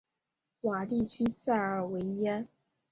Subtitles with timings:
[0.61, 2.47] 瓦地区塞尔维耶。